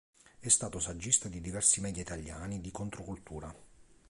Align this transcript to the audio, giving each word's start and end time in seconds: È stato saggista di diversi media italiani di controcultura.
È 0.39 0.47
stato 0.47 0.79
saggista 0.79 1.27
di 1.29 1.39
diversi 1.41 1.79
media 1.79 2.01
italiani 2.01 2.59
di 2.59 2.71
controcultura. 2.71 3.53